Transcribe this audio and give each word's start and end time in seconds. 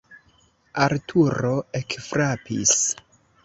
Arturo 0.85 1.53
ekfrapis. 1.83 2.77